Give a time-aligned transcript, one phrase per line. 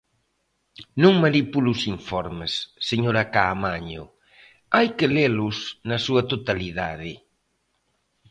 [1.03, 2.53] Non manipulo os informes,
[2.89, 4.03] señora Caamaño,
[4.75, 5.57] hai que lelos
[5.89, 7.11] na súa totalidade.